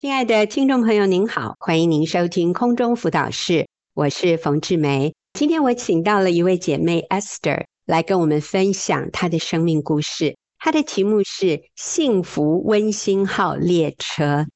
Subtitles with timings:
[0.00, 5.12] 亲爱的听众朋友，您好，欢迎您收听空中辅导室，我是冯志梅。
[5.32, 14.46] 今天我请到了一位姐妹 Esther 来跟我们分享她的生命故事，她的题目是《幸福温馨号列车》。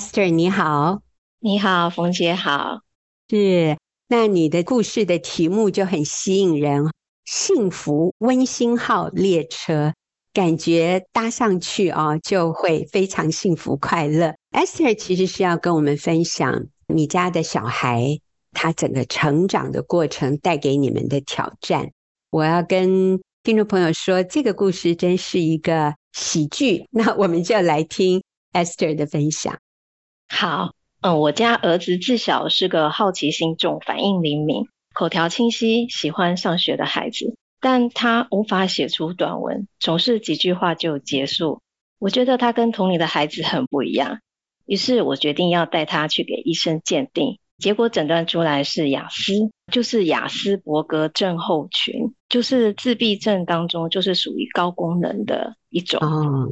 [0.00, 1.00] Esther 你好，
[1.38, 2.80] 你好，冯姐好。
[3.30, 6.84] 是，那你的故事的题目就很吸引人，
[7.24, 9.72] 《幸福温馨号列车》。
[10.34, 14.34] 感觉搭上去啊，就会非常幸福快乐。
[14.52, 18.18] Esther 其实是要跟我们分享你家的小孩，
[18.52, 21.92] 他整个成长的过程带给你们的挑战。
[22.30, 26.86] 我要跟听众朋友说，这个故事真是一个喜剧。
[26.90, 28.22] 那我们就来听
[28.52, 29.56] Esther 的分享。
[30.28, 37.34] 好，嗯，我家儿子自小是个好奇心重、反应灵敏、口条清晰、喜欢上学的孩子。
[37.60, 41.60] 但他无法写出短文，总是几句话就结束。
[41.98, 44.18] 我觉得他跟同龄的孩子很不一样，
[44.70, 47.40] 于是我决定要带他去给医生鉴定。
[47.58, 55.98] 结果诊断出来是雅思，就是雅斯伯格症候群，就是自闭症当中就是属于高功能的一种。
[56.00, 56.46] 哦。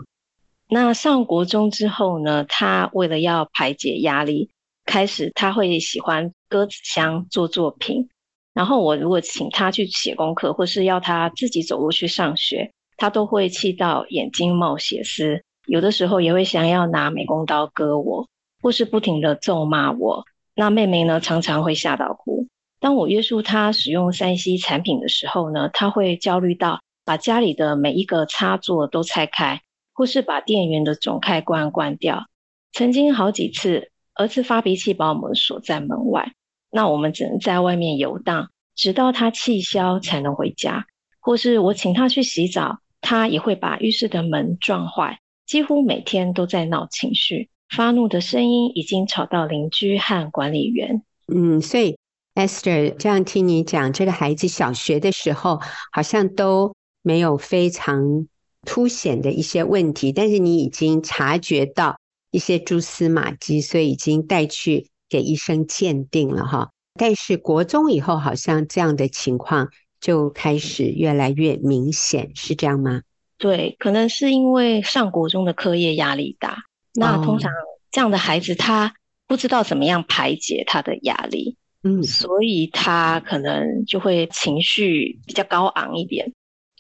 [0.68, 4.50] 那上国中之后呢，他为了要排解压力，
[4.84, 8.08] 开始他会喜欢鸽子箱做作品。
[8.52, 18.26] 然后我如果请他去写功课，或是要他自己走路去上学，他都会气到眼睛冒血丝，有的时候也会想要拿美工刀割我，
[18.62, 20.24] 或是不停地咒骂我。
[20.54, 22.48] 那妹妹呢，常常会吓到哭。
[22.80, 29.60] 当我约束他使用三 C 产品的时候呢，他会焦虑到把家里的每一个插座都拆开，
[29.92, 32.24] 或是把电源的总开关关掉。
[32.72, 36.32] 曾经好几次，儿子发脾气把我们锁在门外。
[36.70, 40.86] 那我们只能在外面游荡，直到他气消才能回家。
[41.20, 45.18] 或是我请他去洗澡，他也会把浴室的门撞坏。
[45.48, 51.02] 几乎每天都在闹情绪，发怒的声音已经吵到邻居和管理员。
[51.26, 51.96] 嗯，所以
[52.36, 55.60] Esther 这样听你讲，这个孩子小学的时候
[55.90, 58.28] 好像都没有非常
[58.64, 61.98] 凸显的一些问题，但是你已经察觉到
[62.30, 64.86] 一些蛛丝马迹，所以已经带去。
[65.10, 69.70] 给医生鉴定了哈，但是国中以后好像这样的情况
[70.02, 73.00] 就开始越来越明显，是这样吗？
[73.38, 76.64] 对，可能是因为上国中的课业压力大。
[76.94, 77.52] 那通常
[77.90, 78.94] 这样的孩子他
[79.26, 86.32] 不知道怎么样排解他的压力，嗯，所以他可能就会情绪比较高昂一点。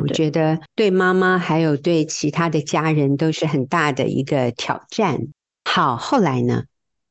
[0.02, 5.28] 我觉得对妈妈还有对其他的家人都是很大的一个挑战。
[5.64, 6.64] 好，后来呢？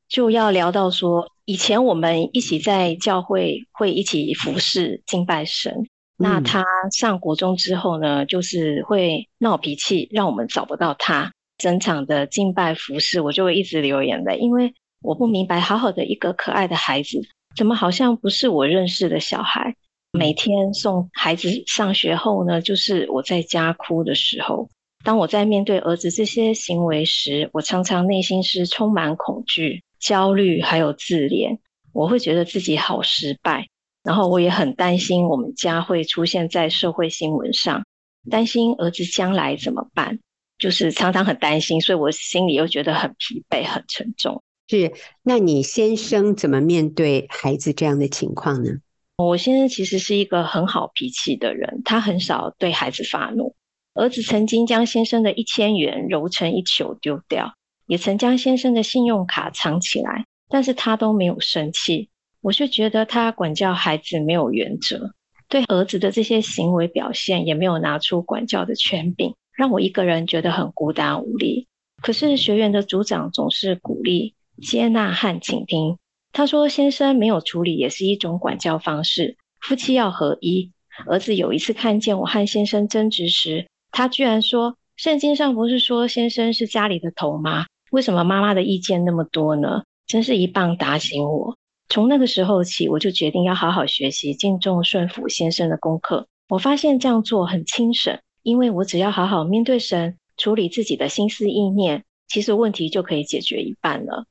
[0.10, 5.88] 就要聊到说，以前我们一起在教会会一起服侍敬拜神。
[6.18, 6.24] 嗯。
[6.24, 11.32] 那他上国中之后呢，就是会闹脾气，让我们找不到他。
[11.58, 17.22] 整场的敬拜服侍，我就会一直流眼泪，因为我不明白，好好的一个可爱的孩子，
[17.56, 19.76] 怎么好像不是我认识的小孩？
[20.12, 24.70] 每天送孩子上学后呢，就是我在家哭的时候。
[25.04, 29.84] 当我在面对儿子这些行为时，我常常内心是充满恐惧。
[30.00, 31.58] 焦虑还有自怜，
[31.92, 33.68] 我会觉得自己好失败，
[34.08, 37.86] 然后我也很担心我们家会出现在社会新闻上，
[38.32, 40.20] 担心儿子将来怎么办，
[40.58, 44.42] 就是常常很担心，所以我心里又觉得很疲惫、很沉重。
[44.70, 48.72] 是，那你先生怎么面对孩子这样的情况呢？
[49.18, 53.58] 我先生其实是一个很好脾气的人，他很少对孩子发怒。
[53.94, 57.54] 儿子曾经将先生的一千元揉成一球丢掉。
[57.88, 62.10] 也曾将先生的信用卡藏起来，但是他都没有生气。
[62.48, 65.12] 我却觉得他管教孩子没有原则，
[65.50, 71.68] 对儿子的这些行为表现也没有拿出管教的权柄，让我一个人觉得很孤单无力。
[72.02, 75.98] 可是学园的组长总是鼓励、接纳和倾听。
[76.32, 80.72] 他说：“先生没有处理也是一种管教方式，夫妻要合一。”
[81.06, 89.84] 儿子有一次看见我和先生争执时，他居然说：“圣经上不是说先生是家里的头吗？”为什么妈妈的意见那么多呢？
[90.08, 91.58] 真是一棒打醒我。
[91.90, 96.28] 从那个时候起，我就决定要好好学习敬重顺服先生的功课。
[96.50, 104.26] 我发现这样做很轻省，因为我只要好好面对神，处理自己的心思意念，其实问题就可以解决一半了。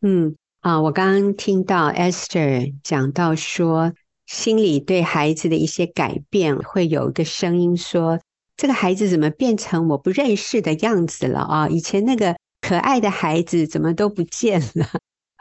[0.00, 3.92] 嗯啊，我刚刚听到 Esther 讲到说，
[4.26, 8.20] 心里对孩子的一些改变，会有一个声音说
[8.56, 11.68] ：“这个孩子怎么变成我不认识的样子了啊？
[11.68, 14.86] 以前那个。”可爱的孩子怎么都不见了？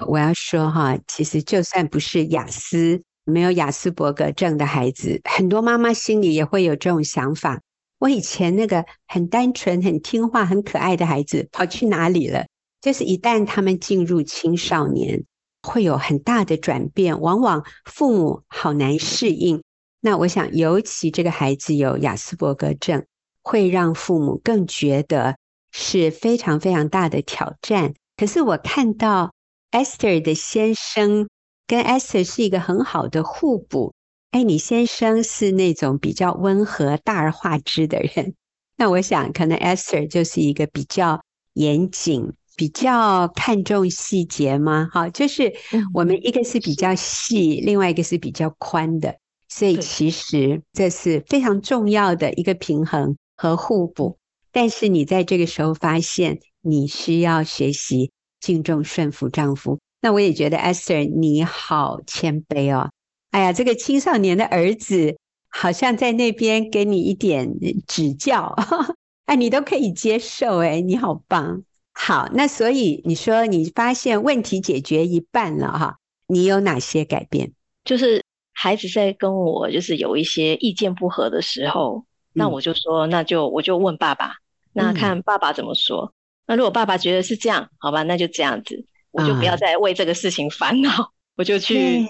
[0.07, 7.61] 我要说哈，其实就算不是雅思，没有雅思伯格症的孩子，很多妈妈心里也会有这种想法。
[7.99, 12.45] 我以前那个很单纯、很听话、很可爱的孩子跑去哪里了？
[12.81, 15.23] 就是一旦他们进入青少年，
[15.61, 19.61] 会有很大的转变，往往父母好难适应。
[19.99, 23.05] 那我想，尤其这个孩子有雅思伯格症，
[23.43, 25.37] 会让父母更觉得
[25.71, 27.93] 是非常非常大的挑战。
[28.17, 29.31] 可是我看到
[29.71, 31.27] Esther 的先生
[31.65, 33.93] 跟 Esther 是一个很好的互补。
[34.31, 38.35] 哎，你先生是那种比较温和、大而化之的人，
[38.77, 41.21] 那我想可能 Esther 就是一个比较
[41.53, 42.33] 严谨。
[42.57, 44.87] 比较看重细节吗？
[44.91, 45.51] 好，就是
[45.95, 49.15] 我们一个是比较细，另外一个是比较宽的，
[49.47, 54.17] 所以其实这是非常重要的一个平衡和互补。
[54.51, 59.79] 但是你在这个时候发现，你需要学习敬重顺服丈夫。
[60.01, 62.89] 那我也觉得 Esther 你好谦卑哦。
[63.29, 65.15] 哎呀，这个青少年的儿子
[65.47, 67.53] 好像在那边给你一点
[67.87, 68.55] 指教，
[69.27, 71.63] 哎，你都可以接受，哎，你好棒。
[71.93, 75.97] 好，那所以你说你发现问题解决一半了哈，
[76.27, 77.53] 你有哪些改变？
[77.85, 78.23] 就是
[78.53, 84.35] 孩子在跟我就是有一些意见不合的时候，那我就说，那就我就问爸爸，
[84.73, 86.13] 那看爸爸怎么说。
[86.47, 92.05] 那如果爸爸觉得是这样，好吧，那就这样子，我就不要再为这个事情烦恼， 我就去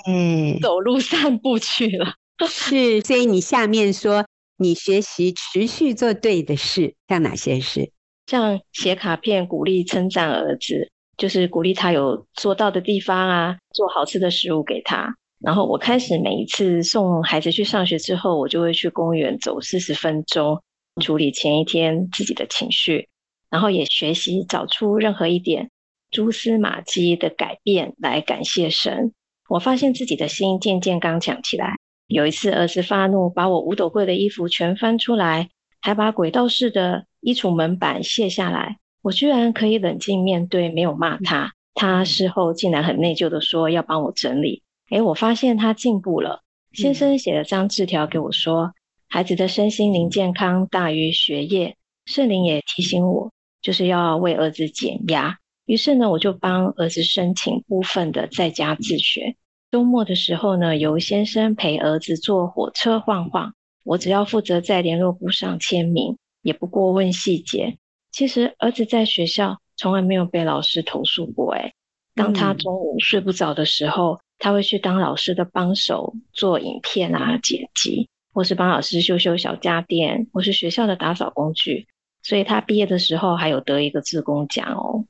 [0.61, 2.13] 走路散步去了。
[2.47, 4.25] 是，所以你下面说
[4.57, 7.91] 你学习持续做对的事，像哪些事？
[8.27, 15.13] 像写卡片鼓励称赞儿子，就是鼓励他有做到的地方啊，做好吃的食物给他。
[15.39, 20.61] 然后我开始每一次送孩子去上学之后，我就会去公园走四十分钟，
[21.01, 23.09] 处理前一天自己的情绪，
[23.51, 25.69] 然后也学习找出任何一点
[26.09, 29.13] 蛛丝马迹的改变来感谢神。
[29.47, 31.75] 我发现自己的心渐渐刚强起来。
[32.07, 35.49] 有一次儿子发怒，把我五斗柜的衣服全翻出来，
[35.81, 37.05] 还把轨道式的。
[37.23, 41.53] 衣橱门板卸下来，我居然可以冷静面对，没有骂他。
[41.75, 44.63] 他事后竟然很内疚的说要帮我整理。
[44.89, 46.41] 诶，我发现他进步了。
[46.71, 48.73] 先生写了张字条给我说，
[49.07, 51.75] 孩子的身心灵健康大于学业。
[52.05, 53.31] 圣灵也提醒我，
[53.61, 55.37] 就是要为儿子减压。
[55.65, 59.35] 于是呢，我就帮儿子申请部分的在家自学。
[59.71, 63.53] 周末的时候呢，由先生陪儿子坐火车晃晃，
[63.83, 66.17] 我只要负责在联络簿上签名。
[66.41, 67.77] 也不过问细节。
[68.11, 71.53] 其实儿子在学校从来没有被老师投诉过。
[71.53, 71.75] 诶，
[72.15, 81.87] 当他中午睡不着的时候，他会去当老师的帮手，做影片啊、剪辑，或是帮老师修修小家电，或是学校的打扫工具。
[82.23, 85.05] 所以他毕业的时候还有得一个自工奖哦。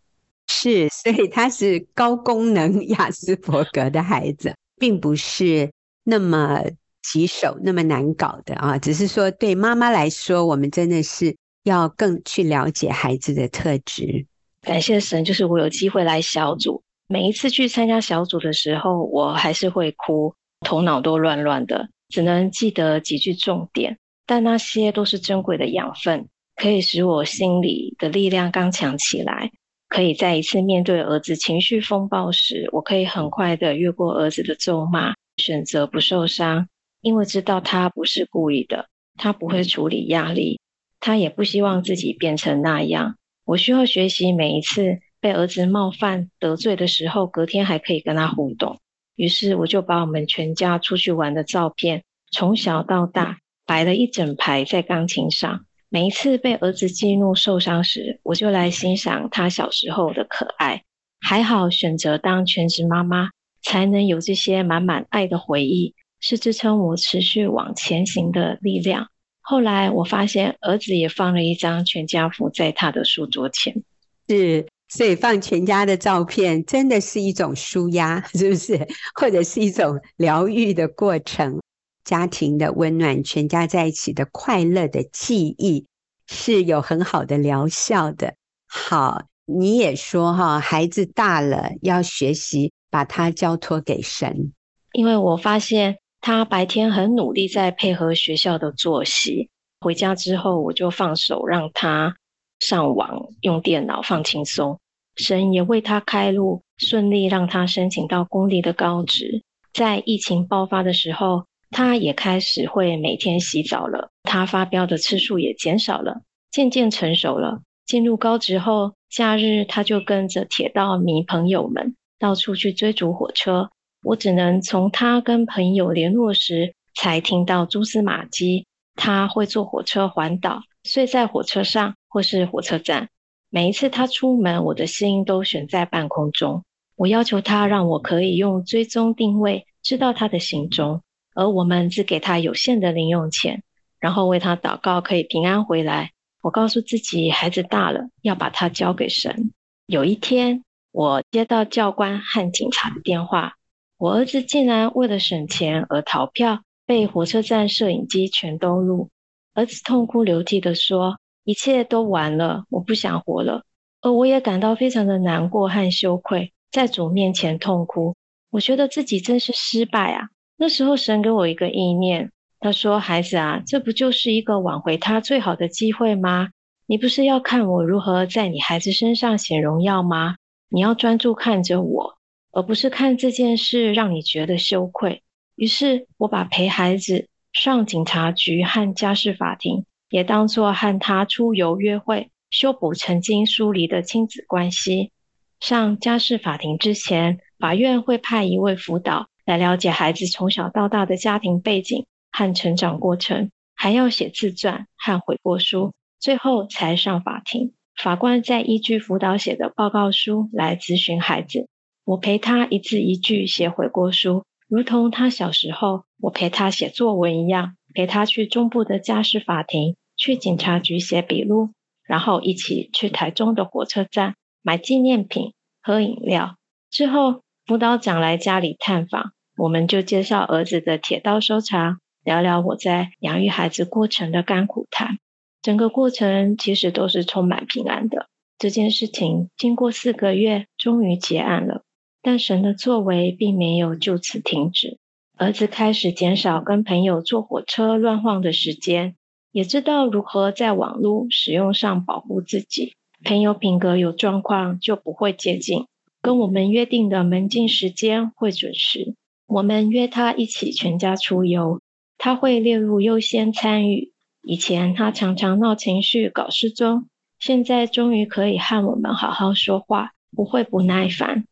[0.48, 5.72] 是，所以他是高功能 亚斯伯格的孩子，并不是
[6.04, 6.64] 那么。
[7.04, 14.28] 棘手那么难搞的啊，只是说对妈妈来说，我们真的是要更去了解孩子的特质。
[14.62, 23.98] 感谢神，就是我有机会来小组，每一次去参加小组的时候，我还是会哭，头脑都乱乱的，只能记得几句重点，
[24.28, 26.28] 但那些都是珍贵的养分，
[26.62, 29.50] 可以使我心里的力量刚强起来，
[29.90, 36.68] 可以在一次面对儿子情绪风暴时，我可以很快的越过儿子的咒骂，选择不受伤。
[37.02, 40.60] 因为知道他不是故意的，他不会处理压力，
[41.00, 43.16] 他也不希望自己变成那样。
[43.44, 48.80] 我需要学习每一次被儿子冒犯得罪的时候，隔天还可以跟他互动。
[49.16, 55.66] 于是我就把我们全家出去玩的照片，从小到大摆了一整排在钢琴上。
[55.94, 60.84] 每一次被儿子激怒受伤时，我就来欣赏他小时候的可爱。
[61.20, 63.32] 还好选择当全职妈妈，
[63.62, 65.94] 才能有这些满满爱的回忆。
[66.22, 69.10] 是支撑我持续往前行的力量。
[69.42, 73.84] 后来我发现，儿子也放了一张全家福在他的书桌前。
[74.30, 78.88] 是，所以放全家的照片，真的是一种舒压，是不是？
[79.20, 81.60] 或者是一种疗愈的过程。
[82.04, 85.86] 家庭的温暖，全家在一起的快乐的记忆，
[86.28, 88.36] 是有很好的疗效的。
[88.68, 94.54] 好，你也说哈，孩子大了要学习把他交托给神，
[94.94, 95.98] 因为我发现。
[96.24, 102.16] 他白天很努力在配合学校的作息，回家之后我就放手让他
[102.60, 104.80] 上网用电脑放轻松。
[105.16, 109.44] 神也为他开路，顺利让他申请到公立的高职。
[109.74, 117.62] 在疫情爆发的时候，他也开始会每天洗澡了，他发飙的次数也减少了，渐渐成熟了。
[117.86, 123.70] 进入高职后，假日他就跟着铁道迷朋友们到处去追逐火车。
[124.04, 128.66] 我只能从他跟朋友联络时才听到蛛丝马迹。
[128.96, 133.10] 他会坐火车环岛，睡在火车上或是火车站。
[133.50, 136.64] 每一次他出门，我的心都悬在半空中。
[136.96, 141.02] 我要求他让我可以用追踪定位知道他的行踪，
[141.34, 143.64] 而我们只给他有限的零用钱，
[144.00, 146.12] 然后为他祷告可以平安回来。
[146.42, 149.52] 我告诉自己，孩子大了，要把他交给神。
[149.86, 153.54] 有一天，我接到教官和警察的电话，
[153.98, 159.10] 我儿子竟然为了省钱而逃票，被火车站摄影机全都录。
[159.54, 163.64] 儿子痛哭流涕地说：“一切都完了，我不想活了。”
[164.02, 166.54] 而我也感到非常的难过和羞愧。
[166.72, 168.16] 在主面前痛哭，
[168.50, 170.30] 我觉得自己真是失败啊！
[170.62, 176.50] 那时候神给我一个意念，他说：“孩子啊，这不就是一个挽回他最好的机会吗？
[176.86, 180.36] 你不是要看我如何在你孩子身上显荣耀吗？
[180.70, 182.14] 你要专注看着我，
[182.52, 185.24] 而不是看这件事让你觉得羞愧。”
[185.58, 195.12] 于是，我把陪孩子上警察局和家事法庭，也当作和他出游约会，修补曾经疏离的亲子关系。
[195.60, 205.92] 上家事法庭之前，法院会派一位辅导来了解孩子从小到大的家庭背景和成长过程，还要写自传和悔过书，
[206.22, 207.74] 最后才上法庭。
[208.02, 211.68] 法官再依据辅导写的报告书来咨询孩子。
[212.06, 221.72] 我陪他一字一句写悔过书，如同他小时候我陪他写作文一样，陪他去中部的家事法庭，去警察局写笔录，
[222.06, 224.36] 然后一起去台中的火车站。
[224.62, 226.56] 买纪念品、喝饮料
[226.90, 235.20] 之后，辅导长来家里探访，我们就介绍儿子的铁道收藏，聊聊我在养育孩子过程的甘苦谈。
[235.62, 238.26] 整个过程其实都是充满平安的。
[238.58, 241.84] 这件事情经过四个月，终于结案了。
[242.24, 244.98] 但神的作为并没有就此停止，
[245.38, 249.16] 儿子开始减少跟朋友坐火车乱晃的时间，
[249.52, 252.96] 也知道如何在网络使用上保护自己。
[253.24, 255.86] 朋友品格有状况就不会接近，
[256.20, 259.14] 跟我们约定的门禁时间会准时。
[259.52, 261.82] 我们约他一起全家出游，
[262.18, 264.14] 他会列入优先参与。
[264.42, 271.44] 以前他常常闹情绪、搞失踪，现在终于可以和我们好好说话，不会不耐烦。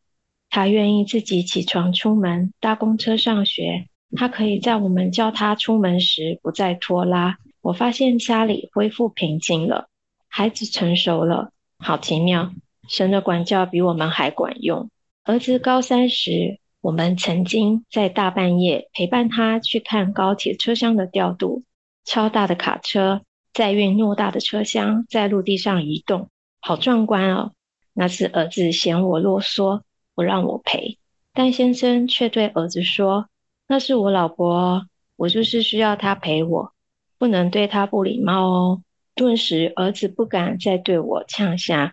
[0.48, 3.84] 他愿意自己起床出门，搭公车上学。
[4.16, 7.36] 他可以在我们叫他出门时不再拖拉。
[7.60, 9.90] 我发现家里恢复平静了，
[10.26, 11.52] 孩子成熟了。
[11.76, 12.50] 好奇妙，
[12.88, 14.88] 神的管教比我们还管用。
[15.22, 21.64] 儿子高三时，我们曾经在大半夜陪伴他去看高铁车厢的调度。
[22.04, 23.20] 超大的卡车
[23.52, 27.52] 载运偌大的车厢在陆地上移动，好壮观哦。
[27.92, 29.82] 那次儿子嫌我啰嗦，
[30.14, 30.98] 不让我陪，
[31.34, 33.28] 但先生却对儿子说
[33.68, 36.72] ：“那是我老婆，我就是需要她陪我，
[37.18, 38.82] 不能对她不礼貌哦。”
[39.14, 41.92] 顿时，儿子不敢再对我呛下。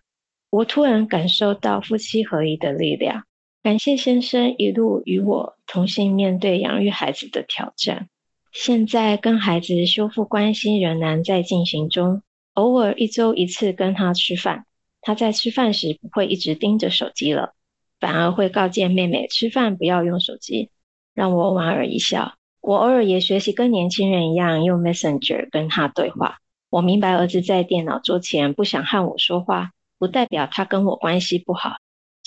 [0.49, 3.25] 我突然感受到夫妻合一的力量。
[3.67, 8.07] 感谢先生一路与我同行面对养育孩子的挑战。
[8.53, 12.21] 现在跟孩子修复关系仍然在进行中。
[12.53, 14.65] 偶尔一周一次跟他吃饭，
[15.01, 17.55] 他在吃饭时不会一直盯着手机了，
[17.99, 20.69] 反而会告诫妹妹吃饭不要用手机，
[21.13, 22.35] 让我莞尔一笑。
[22.61, 26.37] 我偶尔也学习跟年轻人一样用 Messenger 跟他对话。
[26.69, 31.75] 我明白，儿子在电脑桌前不想和我说话，不代表他跟我关系不好，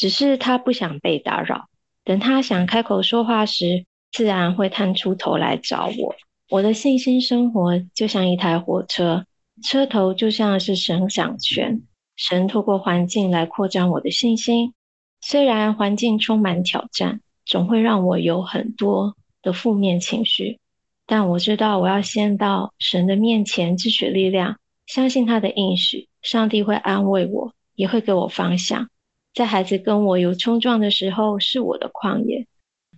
[0.01, 1.69] 只是他不想被打扰。
[2.05, 6.15] 等他想开口说话时，自然会探出头来找我。
[6.49, 9.27] 我的信心生活就像一台火车，
[9.63, 11.83] 车头就像是神掌权，
[12.17, 14.73] 神透过环境来扩张我的信心。
[15.21, 20.61] 虽然环境充满挑战，总会让我有很多的负面情绪。
[21.05, 28.89] 但我知道，我要先到神的面前汲取力量，相信他的应许，上帝会安慰我，也会给我方向。
[29.33, 32.47] 在孩子跟我有冲撞的时候，是我的旷野。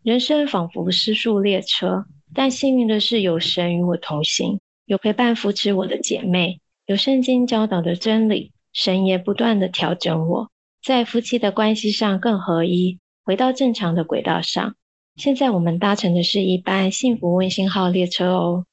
[0.02, 10.50] 人生仿佛失速列车，但幸运的是有神与我同行，有陪伴扶持我的姐妹，有圣经教导的真理，神也不断地调整我，
[10.82, 14.74] 在夫妻的关系上更合一，回到正常的轨道上。
[15.16, 18.64] 现在我们搭乘的是一班幸福温馨号列车哦。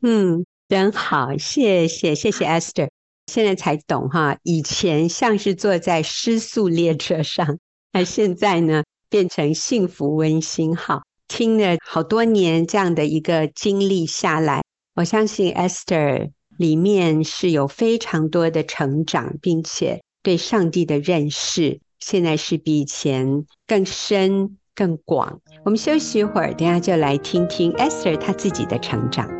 [0.00, 2.88] 嗯，真好，谢谢谢谢 Esther。
[3.30, 7.58] 现在才懂哈，以前像是坐在失速列车上，
[7.92, 11.02] 那现在呢变成幸福温馨号。
[11.28, 14.64] 听了好多年这样的一个经历下来，
[14.96, 24.56] 我相信 Esther 里面是有非常多的成长，并且对上帝的认识现在是比以前更深。
[24.72, 25.40] 更广。
[25.64, 29.39] 我们休息一会儿，等下就来听听 Esther 她自己的成长。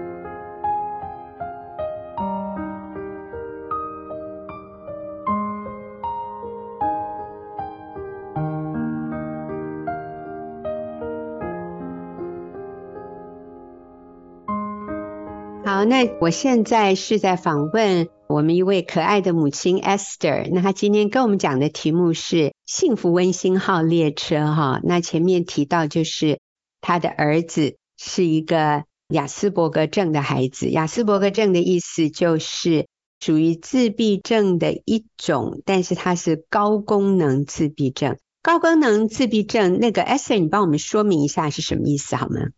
[15.81, 20.47] 好，那我现在是在访问我们一位可爱的母亲 Esther。
[20.53, 24.81] 那她今天跟我们讲的题目是“幸福温馨号列车”哈。
[24.85, 26.39] 那前面提到就是
[26.83, 30.69] 她的儿子是一个亚斯伯格症的孩子。
[30.69, 32.87] 亚斯伯格症的意思就是
[33.19, 38.19] 属于自闭症的一种，但是它是高功能自闭症。
[38.43, 42.49] 高功能自闭症，那个 Esther，你帮我们说明一下是什么意思好吗？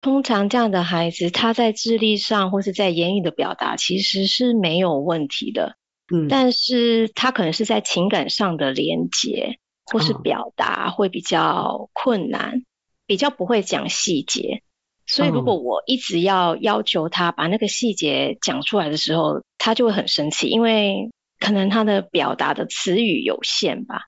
[0.00, 5.76] 通常这样的孩子，他在智力上或是在言语的表达其实是没有问题的，
[6.12, 12.62] 嗯，但是他可能是在情感上的连接或是表达会比较困难，哦、
[13.06, 14.62] 比较不会讲细节，
[15.06, 24.02] 所以如果我一直要要求他把那个细节讲出来的时候，他就会很生气，因为可能他的表达的词语有限吧。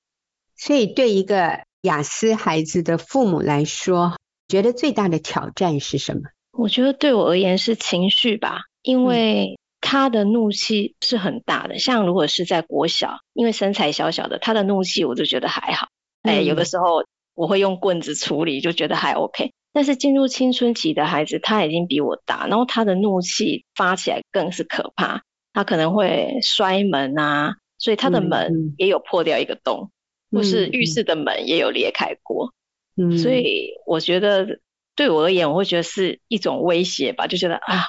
[0.56, 4.16] 所以对一个雅思孩子的父母来说，
[4.50, 6.22] 觉得最大的挑战是什么？
[6.52, 11.78] 我觉得对我而言是情绪吧，因为他的怒气是很大的。
[11.78, 15.88] 像如果是在国小，因为身材小小的，他的怒气我就觉得还好。
[16.22, 17.04] 哎，有的时候
[17.34, 19.52] 我会用棍子处理，就觉得还 OK。
[19.72, 25.22] 但是进入青春期的孩子，他已经比我大，然后他的怒气发起来更是可怕。
[25.52, 29.90] 他可能会摔门啊，所以他的门也有破掉一个洞，
[30.30, 32.52] 或是浴室的门也有裂开过。
[32.96, 34.60] 嗯，所以我觉得
[34.94, 37.84] 对我而言，我会觉得是一种威胁吧，就觉得啊，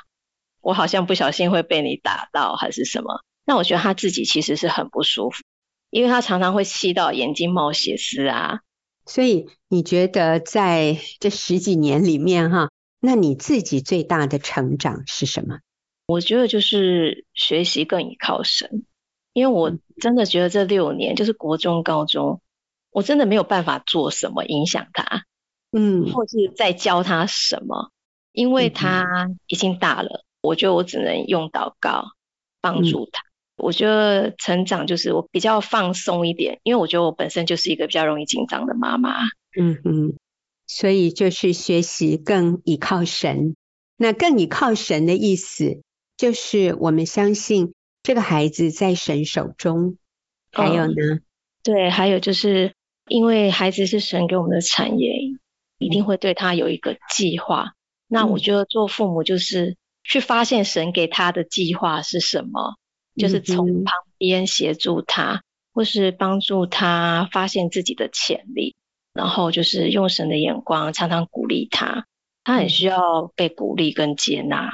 [0.61, 3.21] 我好像不小心会被你打到，还是什么。
[3.45, 5.43] 那我觉得他自己其实是很不舒服，
[5.89, 8.59] 因为他常常会气到眼睛冒血丝啊。
[9.05, 15.59] 所以你觉得在这十几年里面哈，那你自己最大的成长是什么？
[16.05, 18.85] 我觉得就是学习更依靠神，
[19.33, 22.41] 因为我真的觉得这六年就是国中、高中。
[22.91, 25.23] 我真的没有办法做什么影响他，
[25.71, 27.89] 嗯，或是再教他什么，
[28.33, 30.25] 因为他已经大了。
[30.41, 32.11] 我觉得我只能用祷告
[32.59, 33.23] 帮助他。
[33.55, 39.23] 我觉得成长就是我比较放松一点，因为我觉得我本身就是一个比较容易紧张的妈妈。
[39.57, 40.17] 嗯嗯，
[40.67, 43.55] 所以就是学习更依靠神。
[43.97, 45.81] 那更依靠神的意思，
[46.17, 49.97] 就是我们相信这个孩子在神手中。
[50.51, 50.93] 还有呢？
[50.97, 51.21] 嗯，
[51.63, 52.73] 对，还有就是。
[53.11, 55.11] 因为孩子是神给我们的产业，
[55.79, 57.63] 一定会对他有一个计划。
[57.63, 57.75] 嗯、
[58.07, 62.77] 那我觉得做父母就是去发现神给他的计划是什么，
[63.15, 65.43] 嗯、就是从旁边协助他，
[65.73, 68.75] 或是帮助他发现自己的潜力，
[69.13, 72.05] 然后就是用神的眼光常常鼓励他。
[72.45, 74.69] 他很需要被鼓励跟接纳。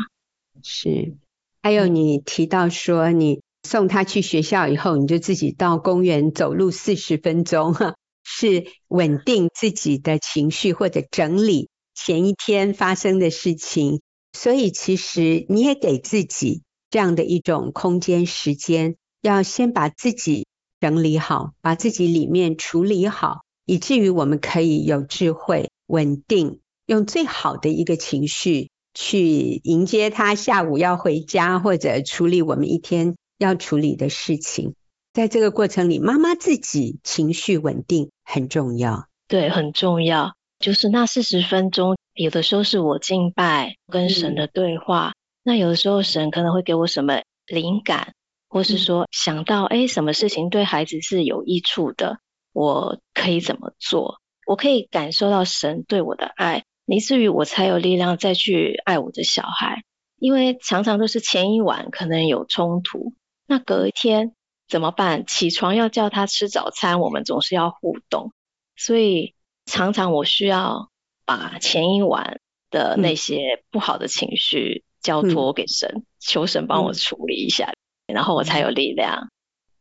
[0.62, 1.16] 是，
[1.64, 7.96] 还有你提到说，你送他去学校以后，你就自己到公园走路四十分钟哈。
[8.30, 14.02] 是稳定自己的情绪，或者整理前一天发生的事情，
[14.34, 20.46] 所以其实你也给自己这样的一种空间时间，要先把自己
[20.82, 34.74] 整理好，把自己里面处理好，以至于我们可以有智慧、稳定，用最好的一个情绪去迎接他下午要回家，或者处理我们一天要处理的事情。
[35.18, 39.08] 在这个过程里，妈妈自己情绪稳定很重要。
[39.28, 40.36] 对，很重要。
[40.60, 48.14] 就是那四十分钟，有的时候是我敬拜跟神的对话，嗯、那有的时候神可能会给我什么灵感，
[48.48, 52.20] 或是说想到哎，什么事情对孩子是有益处的，
[52.54, 54.20] 我可以怎么做？
[54.46, 59.82] 我可以感受到神对我的爱，以至于我才有力量再去爱我的小孩。
[60.20, 63.16] 因为常常都是前一晚可能有冲突，
[63.48, 64.34] 那隔一天。
[64.68, 65.26] 怎么办？
[65.26, 68.34] 起床要叫他吃早餐，我们总是要互动，
[68.76, 69.34] 所以
[69.66, 70.90] 常常我需要
[71.26, 77.72] 把前一晚的那些不好的情绪交托给神，嗯、求神帮我处理一下，
[78.08, 79.30] 嗯、然后我才有力量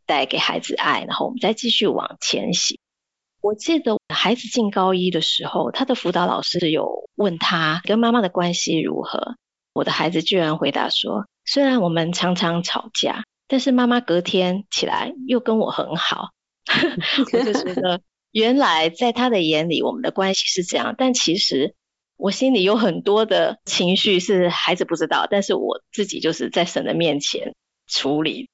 [0.07, 2.79] 带给孩子爱，然后我们再继续往前行。
[3.40, 9.37] 我记得孩子进高一的时候，他的辅导老师有问他跟妈妈的关系如何，
[9.72, 16.31] 我的孩子居然回答说：“虽然我们常常吵架。”但是妈妈隔天起来又跟我很好，
[17.33, 18.01] 我就觉得
[18.33, 21.75] 原来在他的眼里我们的关系是这样，但其实
[22.17, 27.55] 我心里有很多的情绪是孩子不知道，但是我自己就是在神的面前
[27.87, 28.49] 处理。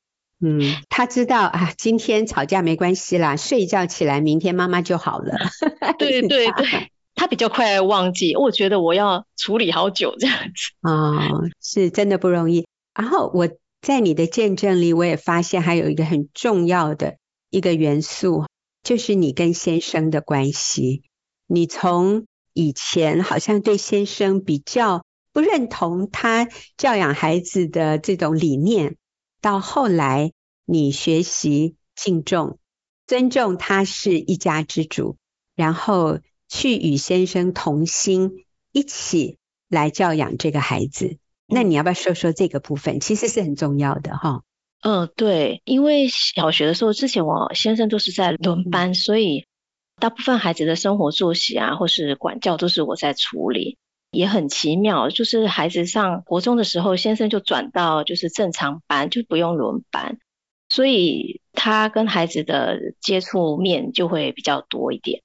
[0.44, 5.36] 嗯，他知道啊，今天吵架没关系啦，睡一觉起来明天妈妈就好了。
[5.98, 10.52] 对对对， 他比较快忘记，我觉得我要处理好久这样子。
[10.82, 12.66] 哦，是真的不容易。
[12.94, 13.48] 然后我。
[13.82, 17.16] 在你的见证里，我也发现还有一个很重要的
[17.50, 18.46] 一个元素，
[18.84, 21.02] 就是你跟先生的关系。
[21.48, 28.96] 你从以前好像对先生比较不认同他教养孩子的这种理念，
[29.40, 30.30] 到后来
[30.64, 32.60] 你学习敬重、
[33.08, 35.16] 尊重他是一家之主，
[35.56, 41.18] 然后去与先生同心一起来教养这个孩子。
[41.52, 43.00] 那你要不要说说这个部分？
[43.00, 44.42] 其实是很重要的哈。
[44.82, 49.46] 嗯，对，因为小学的时候，之前我先生都是在轮班，所以
[50.00, 53.78] 大部分孩子的生活作息啊，或是管教都是我在处理，
[54.10, 55.08] 也很奇妙。
[55.08, 60.18] 就是孩子上国中的时候，先生就转到就是正常班，就不用轮班，
[60.68, 65.22] 所以他跟孩子的接触面就会比较多一点。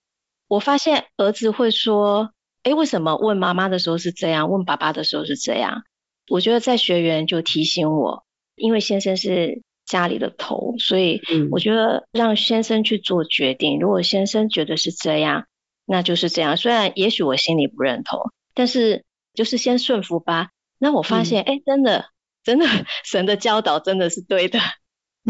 [0.48, 2.30] 我发现儿子会说
[2.62, 5.82] ：“哎，为什么问妈妈的时候是这样，问爸爸的时候是这样？”
[6.30, 8.24] 我觉得在学员就提醒我。
[8.56, 13.80] 因为先生是家里的头，所以我觉得让先生去做决定。
[13.80, 15.46] 如果先生觉得是这样，
[15.86, 16.58] 那就是这样。
[16.58, 18.20] 虽然也许我心里不认同，
[18.56, 20.50] 但是就是先顺服吧。
[20.80, 22.06] 那我发现，哎，真的，
[22.44, 22.66] 真的，
[23.06, 24.60] 神的教导真的是对的。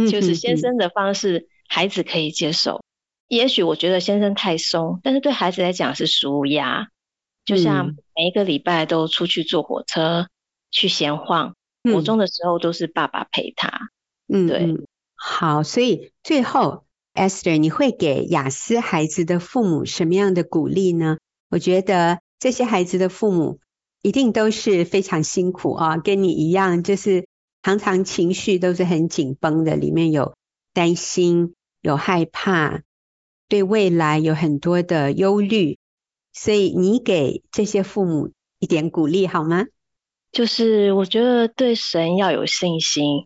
[0.10, 2.82] 就是先生的方式，孩子可以接受。
[3.28, 6.88] 也许我觉得先生太松，但是对孩子来讲是舒压。
[7.44, 10.28] 就像每一个礼拜都出去坐火车
[10.72, 11.56] 去闲晃。
[11.84, 13.72] 国中的时候都是爸爸陪他，
[14.28, 14.76] 嗯，对，
[15.16, 21.18] 好，所以最后，Esther，你会给雅思孩子的父母什么样的鼓励呢？
[21.50, 23.62] 我觉得这些孩子的父母
[24.02, 27.26] 一定都是非常辛苦啊，跟你一样，就是
[27.64, 30.36] 常常情绪都是很紧绷的，里面有
[30.74, 32.82] 担心，有害怕，
[33.48, 35.78] 对未来有很多的忧虑，
[36.34, 39.68] 所以你给这些父母一点鼓励好吗？
[40.38, 43.26] 就是我觉得对神要有信心。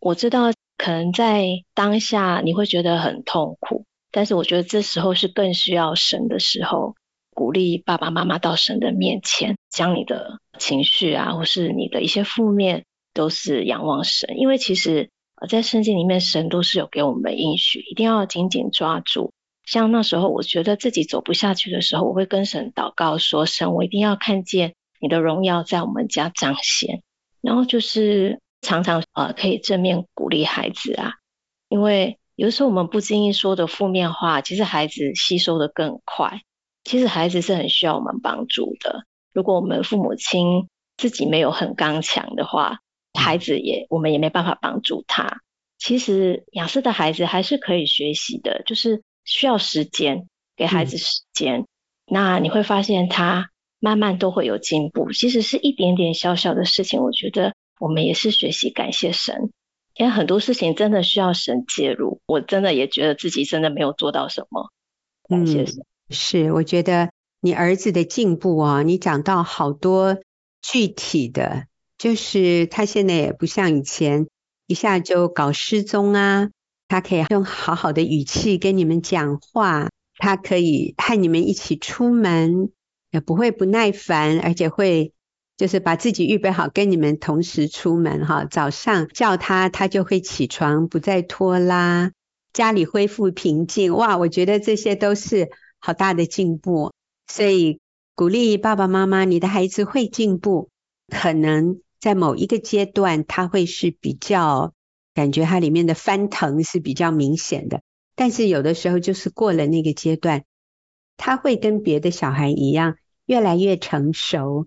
[0.00, 6.96] 我知道可能在当下你会觉得很痛苦，但是我觉得这时候是更需要神的时候。
[7.32, 12.82] 鼓励爸爸妈妈到神的面前，将你的情绪啊，或是你的一些负面，
[13.14, 14.36] 都是仰望神。
[14.36, 15.10] 因为其实
[15.48, 19.30] 在圣经里面，神都是有给我们应许，一定要紧紧抓住。
[19.64, 27.02] 像那时候我觉得自己走不下去的时候，我会跟神祷告说：“神，我一定要看见。”你的荣耀在我们家彰显，
[27.40, 31.14] 然后就是常常呃可以正面鼓励孩子啊，
[31.68, 36.40] 因为有时候我们不经意说的负面话，其实孩子吸收的更快。
[36.84, 39.04] 其实孩子是很需要我们帮助的。
[39.32, 42.78] 如果我们父母亲自己没有很刚强的话，
[43.12, 45.40] 孩子也我们也没办法帮助他。
[45.78, 51.60] 其实雅思的孩子还是可以学习的，就是需要时间，给孩子时间。
[51.60, 51.66] 嗯、
[52.06, 53.50] 那你会发现他。
[53.80, 59.50] 慢慢都会有进步，其实是一点点小小的事情，我觉得我们也是学习感谢神，
[59.94, 62.20] 因为很多事情真的需要神介入。
[62.26, 64.70] 我真的也觉得自己真的没有做到什么，
[65.28, 65.84] 感谢神。
[66.10, 67.10] 是，我觉得
[67.40, 70.18] 你儿子的进步啊，你讲到好多
[70.60, 71.66] 具体的，
[71.98, 74.26] 就是他现在也不像以前
[74.66, 76.50] 一下就搞失踪啊，
[76.88, 82.70] 他可以用好好的语气跟你们讲话，他可以和你们一起出门。
[83.20, 85.12] 不会不耐烦，而且会
[85.56, 88.44] 就是把自己预备好，跟你们同时出门哈。
[88.44, 92.12] 早上叫他，他就会起床，不再拖拉，
[92.52, 93.94] 家里恢复平静。
[93.94, 96.92] 哇，我觉得这些都是好大的进步。
[97.26, 97.80] 所以
[98.14, 100.70] 鼓励爸爸妈妈，你的孩子会进步，
[101.08, 104.72] 可能在某一个阶段他会是比较
[105.14, 107.82] 感觉他里面的翻腾是比较明显的，
[108.14, 110.44] 但是有的时候就是过了那个阶段。
[111.20, 112.94] 他会跟别的小孩一样，
[113.28, 114.66] 越来越成熟。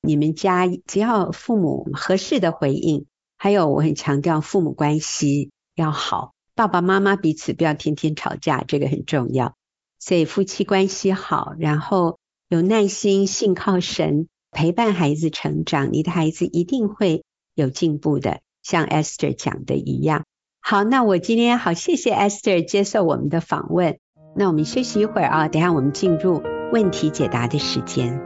[0.00, 3.06] 你们家只要父母合适的回应，
[3.36, 9.56] 还有我很强调父母关系要好，爸爸妈妈彼此不要天天吵架，这个很重要。
[9.98, 17.24] 所以夫妻关系好，然后有耐心，信靠神，陪伴孩子成长，你的孩子一定会
[17.56, 20.24] 有进步的，像 Esther 讲的一样。
[20.60, 23.98] 好，那我今天好，谢谢 Esther 接受我们的访问。
[24.36, 28.20] 那我们休息一会儿啊，等下我们进入问题解答的时间。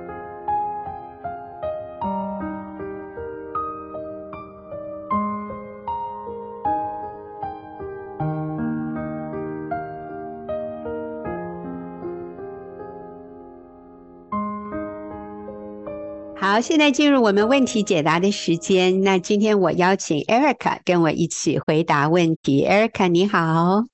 [16.34, 19.02] 好，现在进入我们问题解答的时间。
[19.02, 22.66] 那今天我邀请 Erica 跟我一起回答问题。
[22.66, 23.84] Erica，你好。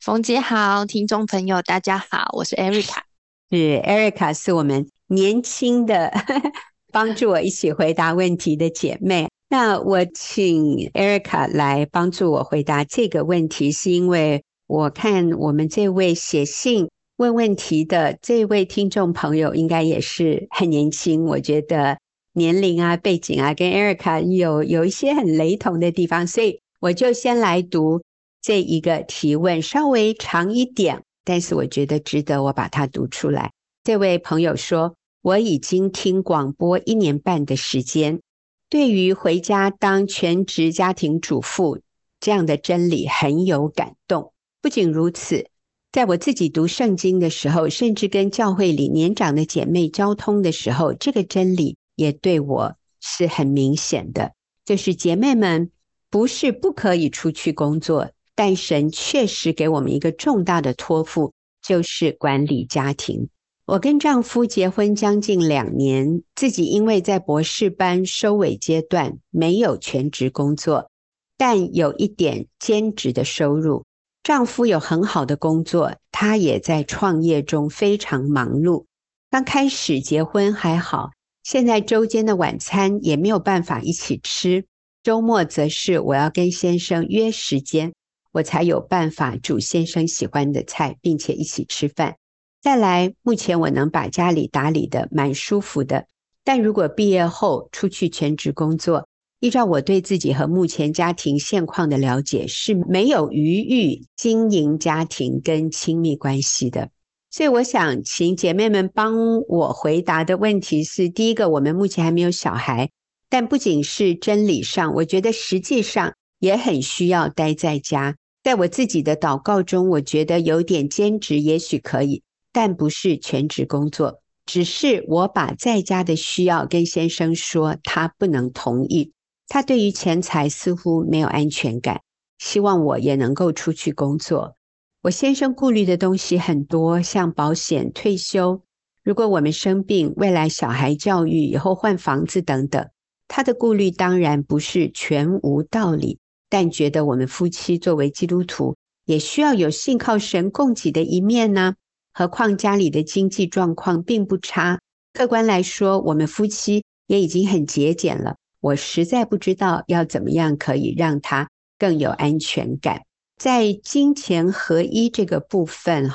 [0.00, 3.07] 冯姐好，听众朋友大家好，我是 Erica。
[3.50, 6.12] 是 Erica 是我们年轻的
[6.92, 9.28] 帮助我一起回答问题的姐妹。
[9.48, 21.24] 那我请 Erica 来帮助我回答这个问题，是因为我看我们这位写信问问题的这位听众朋友应该也是很年轻。
[21.24, 21.98] 我觉得
[22.34, 28.02] 年龄啊、背景啊，跟 Erica 有有一些很雷同的地方，所以我就先来读
[28.42, 33.52] 这一个提问，稍微长一点，但是我觉得值得我把它读出来。
[33.84, 38.22] 这位朋友说：“我已经听广播一年半的时间，
[38.70, 41.80] 对于回家当全职家庭主妇
[42.18, 44.32] 这样的真理很有感动。
[44.62, 45.50] 不仅如此，
[45.92, 54.32] 在我自己读圣经的时候，甚至跟教会里年长的姐妹交通的时候，这个真理。”也对我是很明显的，
[54.64, 55.72] 就是姐妹们
[56.08, 63.30] 不是不可以出去工作，但神确实给我们一个重大的托付，就是管理家庭。
[63.66, 70.88] 我跟丈夫结婚将近两年，自己因为在博士班收尾阶段，没有全职工作，
[71.36, 73.84] 但有一点兼职的收入。
[74.22, 78.84] 丈夫有很好的工作，他也在创业中非常忙碌。
[79.32, 81.10] 刚开始结婚还好。
[81.42, 84.64] 现在周间的晚餐也没有办法一起吃，
[85.02, 87.94] 周末则是我要跟先生约时间，
[88.32, 92.16] 我才有办法煮先生喜欢的菜，并且一起吃饭。
[92.60, 96.06] 再来，目前我能把家里打理得蛮舒服的，
[96.44, 99.06] 但如果毕业后出去全职工作，
[99.40, 106.90] 依照我对自己和目前家庭现况的了解，是没有余裕经营家庭跟亲密关系的。
[107.30, 109.14] 所以我想请姐妹们帮
[109.46, 112.90] 我回答的问题是：第一个，我们目前还没有小孩，
[113.30, 118.16] 但不仅是真理上，我觉得实际上也很需要待在家。
[118.42, 122.22] 在我自己的祷告中，我觉得有点兼职也许可以，
[122.52, 124.22] 但不是全职工作。
[124.46, 129.12] 只是我把在家的需要跟先生说，他不能同意。
[129.46, 132.00] 他对于钱财似乎没有安全感，
[132.38, 134.56] 希望我也能够出去工作。
[135.02, 138.62] 我先生顾虑的东西很多，像保险、退休，
[139.02, 142.88] 如果我们生病，未来小孩教育，以后换房子等等。
[143.26, 151.74] 他的顾虑当然不是全无道理，但觉得我们夫妻作为基督徒，也需要有信靠神供给的一面呢。
[152.12, 154.80] 何况家里的经济状况并不差，
[155.12, 158.36] 客观来说，我们夫妻也已经很节俭了。
[158.60, 163.02] 我实在不知道要怎么样可以让他更有安全感。
[163.36, 166.10] 在金钱合一这个部分，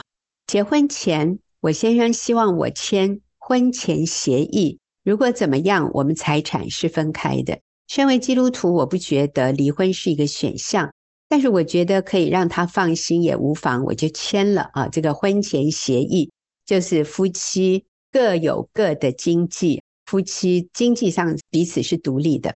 [0.45, 7.59] 结婚前我先生希望我签婚前协议，如果怎么样，我们财产是分开的。
[7.93, 10.91] 身为基督徒，我不觉得离婚是一个选项，
[11.29, 14.87] 但是我觉得可以让他放心也无妨，我就签了啊。
[14.87, 16.31] 这个婚前协议
[16.65, 22.55] 就是夫妻各有各的经济，夫妻经济上彼此是独立的。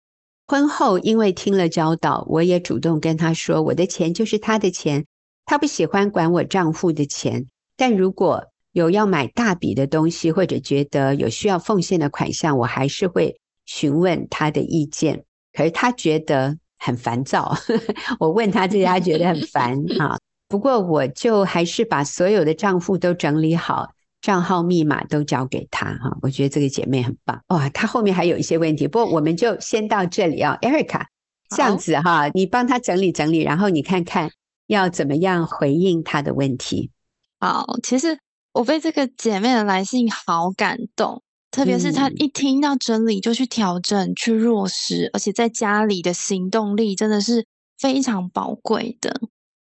[0.46, 5.04] 婚后，因为听了教导，我也主动跟他说：“我的钱就是他的钱，
[5.46, 7.44] 他不喜欢管我账户的钱。
[7.76, 15.24] 但如果有要买大笔的东西，或者觉得有需要奉献的款项，我还是会询问他的意见。
[15.52, 17.56] 可是他觉得很烦躁，
[18.18, 20.18] 我问他这些，他觉得很烦哈。
[20.48, 23.90] 不过我就还是把所有的账户都整理好。”
[24.24, 27.68] 账号密码都交给他哈，我觉得这个姐妹很棒哇。
[27.68, 30.56] 她后面还有一些问题，不过我们就先到这里啊。
[30.62, 31.04] Erica，
[31.50, 34.30] 这样子哈，你帮她整理整理，然后你看看
[34.66, 36.90] 要怎么样回应她的问题。
[37.38, 38.18] 好，其实
[38.54, 41.22] 我被这个姐妹的来信好感动，
[41.54, 47.46] 特别是他一听到真理就去调整、去落实，而且在家里的行动力真的是
[47.78, 49.20] 非常宝贵的。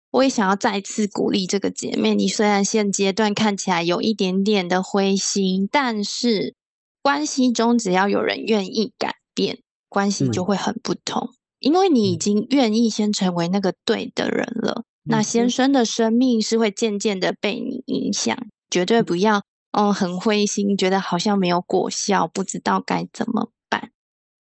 [0.09, 6.55] 我也想要再次鼓励这个姐妹，你虽然现阶段看起来有一点点的灰心，但是
[7.03, 11.29] 关系中只要有人愿意改变，关系就会很不同。
[11.29, 18.35] 嗯、因为你已经愿意先成为那个对的人了，嗯、那先生的生命是会渐渐的被你影响，
[18.71, 19.43] 绝对不要
[19.79, 23.91] 嗯很灰心，觉得好像没有果效，不知道该怎么办。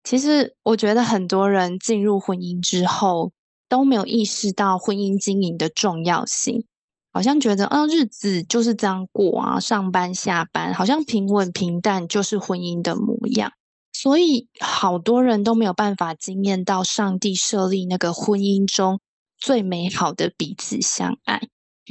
[0.03, 3.33] 其实我觉得很多人进入婚姻之后，
[3.68, 6.64] 都没有意识到婚姻经营的重要性，
[7.12, 13.53] 好像觉得，嗯，日子就是这样过啊，上班下班，好像平稳平淡就是婚姻的模样。
[13.92, 19.01] 所以，好多人都没有办法经验到上帝设立那个婚姻中
[19.37, 21.42] 最美好的彼此相爱。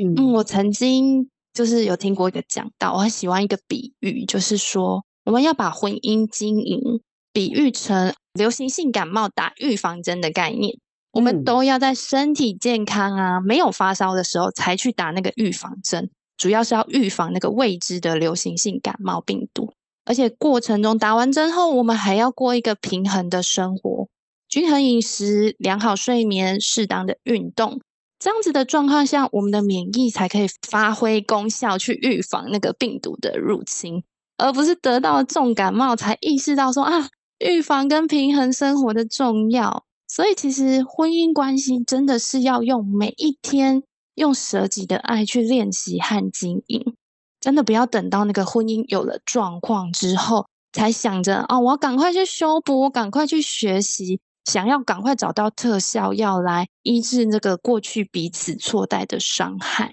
[0.02, 10.78] 嗯，嗯，我曾经就是有听过一个讲道，我很喜欢一个比喻，就是说，我们要把婚姻经营比喻成流行性感冒打预防针的概念。
[11.14, 19.72] 我们都要在身体健康啊，没有发烧的时候才去打那个预防针，主要是要预防那个未知的流行性感冒病毒。
[20.04, 24.10] 而且过程中打完针后，我们还要过一个平衡的生活，
[24.50, 27.80] 均衡饮食、良好睡眠、适当的运动，
[28.26, 34.04] 这样子的状况下，我们的免疫才可以发挥功效，去预防那个病毒的入侵，
[34.36, 37.08] 而不是得到重感冒才意识到说啊。
[37.38, 39.86] 预防跟平衡生活的重要。
[40.08, 43.84] 所以，其实婚姻关系真的是要用每一天
[44.16, 46.96] 用舍己的爱去练习和经营。
[47.40, 59.92] 真的不要等到那个婚姻有了状况之后，才想着哦，我要赶快去修补，我赶快去学习，想要赶快找到特效药来医治那个过去彼此错待的伤害。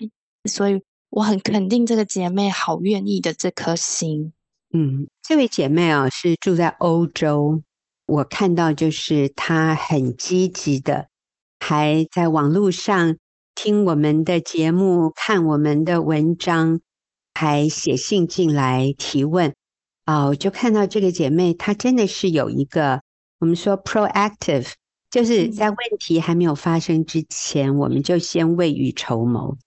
[0.48, 4.32] 所以，我很肯定这个姐妹好愿意的这颗心。
[4.74, 7.62] 嗯，这位姐妹啊，是住在欧洲。
[8.06, 11.08] 我看到就是她很积极的，
[11.60, 13.16] 还在网络上
[13.54, 16.80] 听我们的节目，看我们的文章，
[17.34, 19.54] 还写信进来提问。
[20.04, 23.02] 啊，我就看到这个姐妹，她真的是有一个
[23.42, 24.70] 我们说 proactive，
[25.11, 29.59] 就是在问题还没有发生之前，我们就先未雨绸缪，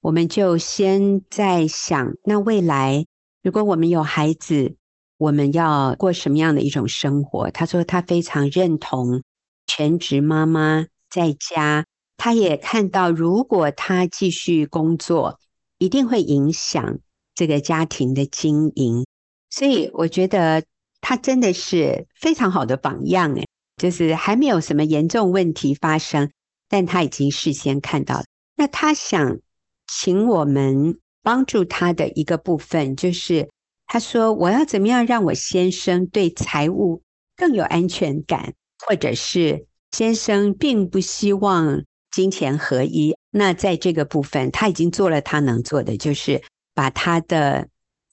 [0.00, 3.06] 我们就先在想，那未来。
[3.40, 4.74] 如果我们有孩子，
[5.16, 7.52] 我们要过什么样的一种生活？
[7.52, 9.22] 他说他非常认同
[9.68, 15.38] 全职妈妈在家，他也看到如果他继续工作，
[15.78, 16.98] 一定会影响
[17.36, 19.06] 这个家庭的经营。
[19.50, 20.64] 所以我觉得
[21.00, 26.30] 他真的是非常好的榜样，诶，就是还没有什么严重问题发生，
[26.68, 28.24] 但他已经事先看到了。
[28.56, 29.38] 那他想
[29.86, 30.98] 请我们。
[31.22, 33.50] 帮助他的一个部分就是，
[33.86, 37.02] 他说：“我要怎么样让我先生对财务
[37.36, 38.54] 更有安全感，
[38.86, 43.14] 或者是先生并不希望金钱合一。
[43.30, 47.68] 那在这个部分，他已经做了他能做的，就是把他的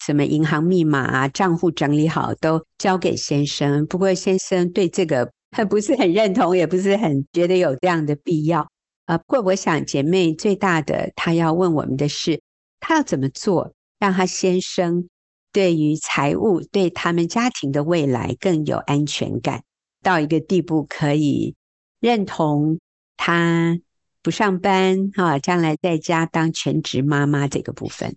[0.07, 3.85] 什么银行密码啊、账户整理好，都交给先生。
[3.87, 8.65] 不过先生对这个他 不是很认同，也不是很觉得有这样的必要。
[9.05, 12.39] 啊，不过我想姐妹最大的，她要问我们的是。”
[12.79, 15.09] 他要怎么做，让他先生
[15.51, 19.63] 对于财务、对他们家庭的未来更有安全感，
[20.01, 21.55] 到一个地步可以
[21.99, 22.79] 认同
[23.17, 23.77] 他
[24.21, 28.15] 不上班哈，将来在家当全职妈妈这个部分。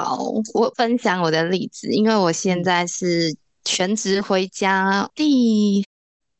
[0.00, 5.84] 好，我分享我的例子，因为我现在是全职回家第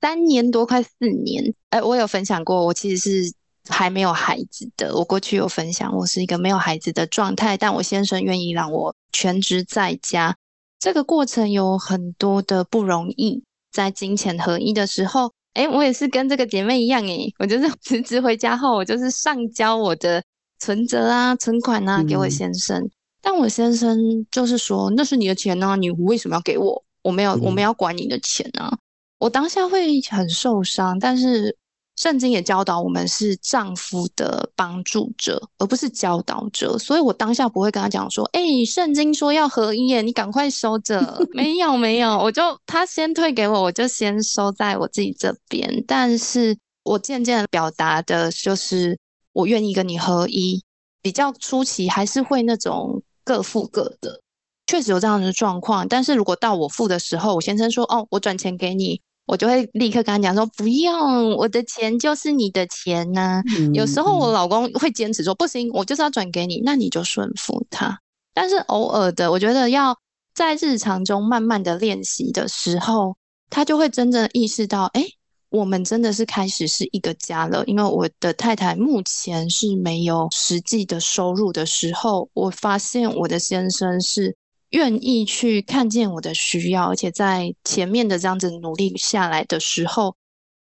[0.00, 0.90] 三年多，快四
[1.24, 1.54] 年。
[1.70, 3.32] 哎，我有分享过，我其实是。
[3.68, 10.34] 还没有孩子的，我过去有分享，我是一个没有孩子的状态，但我先生愿意让我全职在家。
[10.80, 20.24] 这个过程有很多的不容易，在金钱合一的时候， 哎，我也是跟这个姐妹一样，哎，我就是辞职回家后，我就是上交我的
[20.58, 26.82] 存折啊、存款啊给我先生，嗯、但我先生就是说，那是你的钱啊，你为什么要给我？
[27.02, 28.76] 我没有，我没有管你的钱啊。
[29.18, 31.56] 我当下会很受伤，但是。
[31.96, 36.78] 圣经也教导我们是丈夫的帮助者，而不是教导者。
[36.78, 45.84] 所以我当下不会跟他讲说：“哎、欸，圣经说要合一耶，你赶快收着。”没有，没有，我就他先退给我，我就先收在我自己这边。
[45.86, 48.98] 但是我渐渐表达的就是
[49.34, 50.62] 我愿意跟你合一。
[51.02, 54.20] 比较初期还是会那种各付各的，
[54.66, 55.86] 确实有这样的状况。
[55.86, 63.42] 但是如果到我付的时候，我先生说：“哦，我转钱给你。”我就会立刻跟他讲说，不用，我的钱就是你的钱呐、啊。
[63.56, 67.96] 嗯、有时候我老公会坚持说，不行，我就是要转给你，那你就顺服他。
[68.34, 69.96] 但是偶尔的，我觉得要
[70.34, 73.14] 在日常中慢慢的练习的时候，
[73.48, 75.06] 他就会真正意识到，哎，
[75.50, 77.62] 我们真的是开始是一个家了。
[77.66, 84.34] 因为我的太太目前是没有实际的收入的时候，我发现我的先生是。
[84.70, 90.14] 愿意去看见我的需要，而且在前面的这样子努力下来的时候，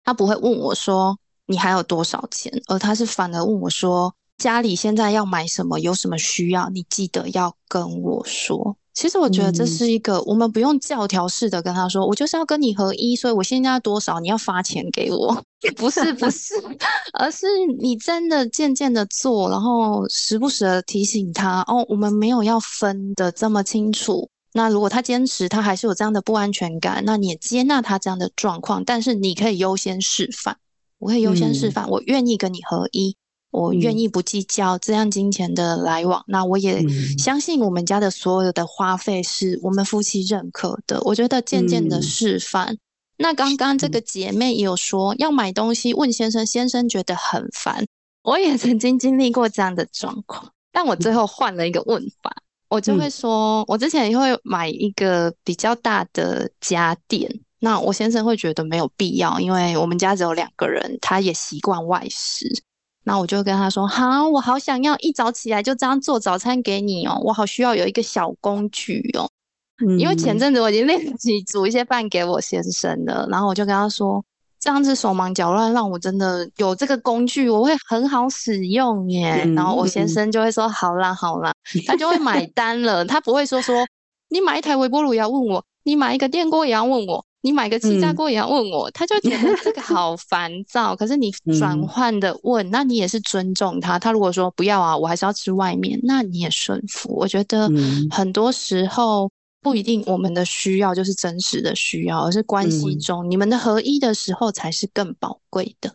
[0.04, 8.76] 他不会问我说，你还有多少钱，而他是反而问我说，家里现在要买什么，有什么需要，你记得要跟我说。
[9.00, 15.42] 其实我觉得这是一个，我们不用教条式的跟他说，我就是要跟你合一，所以我现在多少，你要发钱给我，
[15.78, 16.54] 不 是不是，
[17.18, 17.48] 而是
[17.80, 24.28] 你真的渐渐的做，然后时不时的提醒他，哦，我们没有要分的这么清楚。
[24.52, 30.58] 那如果他坚持，他还是有这样的不安全感，那你也接纳他这样的状况，但是你可以优先示范，
[30.98, 33.16] 我可以优先示范，我愿意跟你合一。
[33.52, 36.84] 我愿意不计较这样金钱的来往，嗯、那我也
[37.18, 41.02] 相信我们家的所有的花费是我们夫妻认可的。
[41.02, 42.74] 我觉得渐渐的示范。
[42.74, 42.80] 嗯、
[43.18, 47.86] 那刚刚这个姐妹也有说要买东西问先生，先生觉得很烦。
[48.22, 52.32] 我也曾经经历过这样的状况，但我最后换了一个问法，
[52.70, 62.48] 我就会说，我之前也会买一个比较大的家电，那我先生会觉得没有必要，因为我们家只有两个人，他也习惯外食。
[63.04, 69.28] 那我就跟他说：“好，我好想要一早起来就这样做早餐给你哦，我好需要有一个小工具哦。”
[69.98, 74.22] 因为前阵子我已经练习煮一些饭给我先生了，然后我就跟他说，
[74.60, 79.46] 这样子手忙脚乱，让我真的有这个工具，我会很好使用耶。
[79.56, 81.54] 然后我先生就会说，好啦好啦，
[81.88, 83.88] 他就会买单了，他不会说说，
[84.28, 87.26] 你买一台微波炉也要问我，你买一个电锅也要问我。
[87.42, 90.96] 你买个气炸锅也要问我，嗯、他就觉得这个好烦躁。
[90.96, 93.98] 可是你 转换的问，嗯、那你也是尊重他。
[93.98, 97.14] 他如果说不要啊，我还是要吃外面，那你也顺服。
[97.16, 97.70] 我觉得
[98.12, 99.32] 很多时候
[99.62, 105.94] 不一定我们的需要就是真实的需要，而是关系中、嗯、你们的合一的时候才是更宝贵的。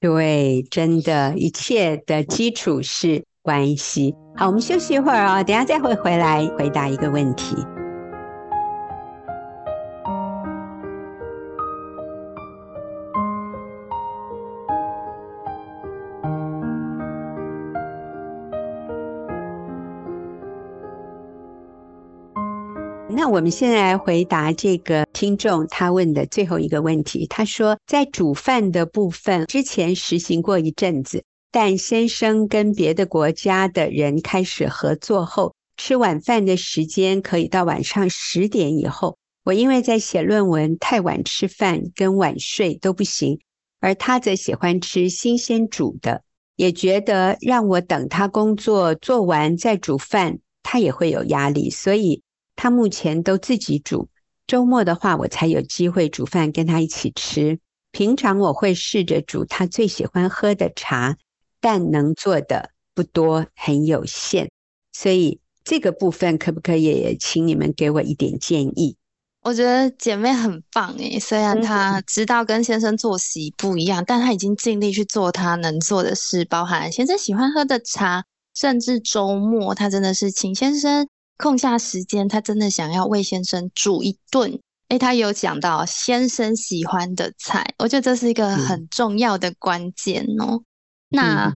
[0.00, 4.14] 对，真的，一切的基础是关系。
[4.36, 7.54] 好，我们休息一会儿啊、哦，等下再会回来回答一个问题。
[23.22, 27.24] 那我们现在来回答这个听众他问的最后一个问题。
[27.28, 39.16] 他说，在煮饭的部分之前实行过一阵子，但先生跟别的国家的人开始合作后，吃晚饭的时间可以到晚上十点以后。
[39.44, 43.38] 我因为在写论文，太晚吃饭跟晚睡都不行，
[43.78, 46.24] 而他则喜欢吃新鲜煮的，
[46.56, 52.20] 也觉得让我等他工作做完再煮饭，他也会有压力，所以。
[52.56, 54.08] 他目前都自己煮，
[54.46, 57.58] 周末的话我才有机会煮饭跟他一起吃。
[57.90, 61.16] 平常我会试着煮他最喜欢喝的茶，
[61.60, 64.50] 但能做的不多，很有限。
[64.92, 68.96] 所以这个部分可不可以请你们给我一点建议？
[69.42, 78.24] 我觉得姐妹很棒诶，虽然她知道跟先生作息不一样，但她已经尽力去做她能做的事，包含先生喜欢喝的茶，
[78.54, 81.08] 甚至周末她真的是请先生。
[81.42, 84.60] 空下时间，他真的想要为先生煮一顿。
[84.88, 90.54] 诶，他有讲到先生喜欢的菜，我觉得这是一个很重要的关键哦。
[90.54, 90.64] 嗯、
[91.10, 91.54] 那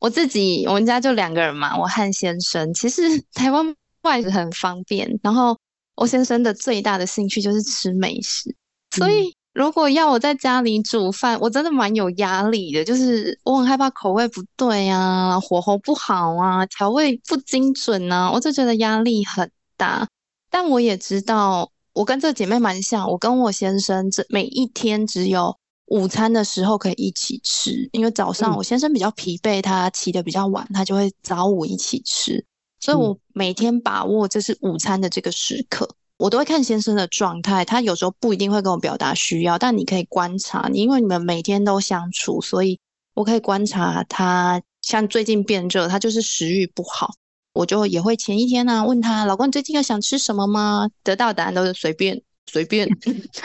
[0.00, 2.74] 我自己，我们家就两个人嘛，我和先生。
[2.74, 5.56] 其实 台湾外食很方便，然后
[5.94, 8.54] 我先生的最大的兴趣就是吃美食，
[8.90, 9.37] 所以。
[9.58, 20.06] 嗯如果要我在家里煮饭，我真的蛮有压力的，就是我很害怕口味不对啊，火候不好啊，调味不精准啊，我就觉得压力很大。
[20.48, 25.52] 但我也知道，我跟这姐妹蛮像，我跟我先生这每一天只有
[25.86, 32.44] 午餐的时候可以一起吃，因为早上我先生比较疲惫，他起得比较晚，他就会早午一起吃，
[32.78, 35.88] 所以我每天把握这是午餐的这个时刻。
[36.18, 42.78] 我都会看先生的状态，他有时候不一定会跟我表达需要，但你可以观察你，因为你们每天都相处，所以
[43.14, 44.60] 我可以观察他。
[44.80, 47.10] 像最近变热，他就是食欲不好，
[47.52, 50.88] 我就也会前一天呢、啊、问他，老公你最近有想吃什么吗？
[51.02, 52.88] 得到答案都是随便随便，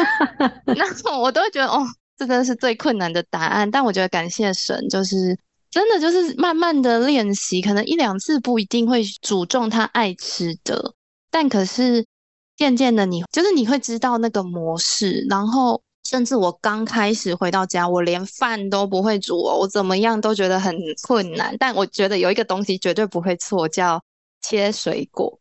[0.66, 1.84] 那我都会觉得哦，
[2.18, 3.70] 这真的是最困难的答案。
[3.70, 5.38] 但我觉得感谢神，就是
[5.70, 10.94] 真的就是慢慢的练习，可能一两次不一定会煮中他爱吃的，
[11.30, 12.06] 但可是。
[12.64, 20.74] 渐渐的你，你就是你会知道那个模式，然后甚至我刚开始回到家，我连饭都不会煮哦，我怎么样都觉得很
[21.06, 21.54] 困难。
[21.60, 24.02] 但我觉得有一个东西绝对不会错，叫
[24.42, 25.38] 切水果。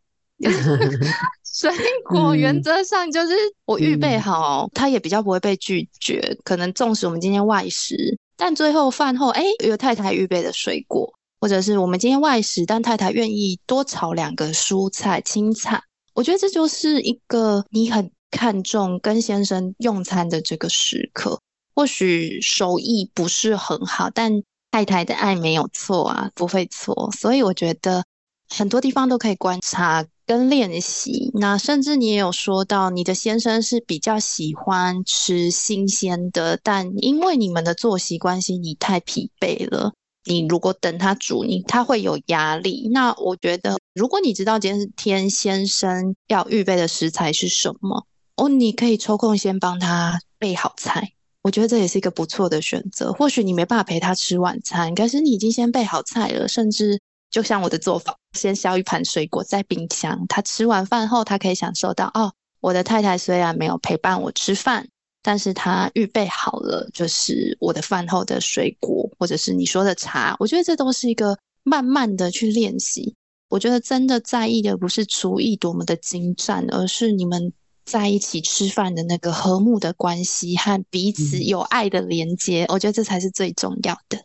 [1.44, 1.70] 水
[2.10, 3.34] 果原则上就是
[3.66, 6.36] 我预备好，它也比较不会被拒绝。
[6.42, 11.08] 可能纵使我们今天外食，但最后饭后，哎，有太太预备的水果，
[11.40, 15.80] 或者是我们今天外食，但太太愿意多炒两个蔬菜青菜。
[16.14, 21.38] 我觉得这就是一个你很看重跟先生用餐的这个时刻。
[21.74, 27.10] 或许手艺不是很好，但太太的爱没有错啊，不会错。
[27.18, 28.04] 所以我觉得
[28.48, 31.30] 很多地方都可以观察跟练习。
[31.32, 39.94] 那甚至你也有说到，你的先生是比较喜欢吃新鲜的，但因为你们的作息关系，你太疲惫了。
[40.24, 42.88] 你如果等他煮，你他会有压力。
[42.92, 48.06] 那我觉得，如果你知道今天是天先生要预备的食材是什么，
[48.36, 51.12] 哦，你可以抽空先帮他备好菜。
[51.42, 53.12] 我觉得这也是一个不错的选择。
[53.12, 56.46] 或许你没办法陪他吃晚餐，可是你已经先备好菜了。
[56.46, 57.00] 甚至
[57.32, 64.86] 就像我的做法，先削一盘水果在冰箱，他吃完饭后，他可以享受到哦，我的太太虽然没有陪伴我吃饭。
[65.22, 70.36] 但是他预备好了，就是我的饭后的水果，或者是你说的茶。
[70.38, 73.14] 我觉得这都是一个慢慢的去练习。
[73.48, 77.52] 我觉得真的在意的不是厨艺多么的精湛，而是你们
[77.84, 82.66] 在一起吃饭的那个和睦的关系和彼此有爱的连接。
[82.68, 84.18] 我觉得这才是最重要的。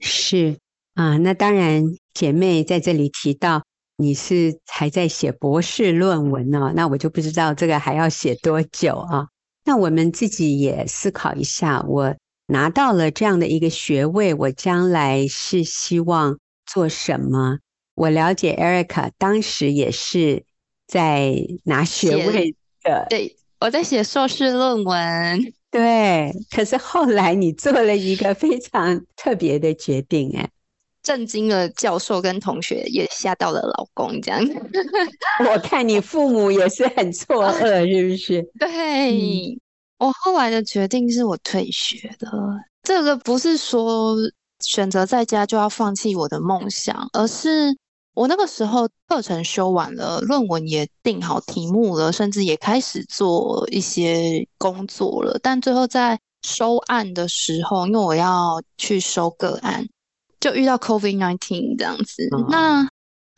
[0.00, 0.58] 是
[0.94, 3.62] 啊，那当然，姐妹在这里提到。
[3.98, 9.28] 你是还在写博士论文呢、哦，那我就不知道这个还要写多久啊。
[9.72, 12.14] 那我们自己也思考一下，我
[12.48, 17.58] 拿到了这样的一个学位，我将来是希望做什么？
[17.94, 20.44] 我了解 Erica 当时也是
[20.86, 25.54] 在拿学位的，对，我在写硕士论文。
[25.70, 30.50] 对，可是后来你做了一个非常特别的决定，哎，
[31.02, 34.54] 震惊了教授跟同学，也吓到了老公，这样子。
[35.50, 38.42] 我看你父母也是很错愕， 是不是？
[38.58, 39.60] 对，嗯，
[39.98, 42.30] 我后来的决定是我退学的，
[42.82, 44.16] 这个不是说
[44.60, 47.76] 选择在家就要放弃我的梦想，而是。
[48.14, 55.40] 我那个时候课程修完了，论文也定好题目了，甚至也开始做一些工作了。
[55.42, 59.88] 但最后在收案的时候，因为我要去收个案，
[60.42, 62.28] 就遇到 COVID nineteen 这样子。
[62.36, 62.88] 嗯、那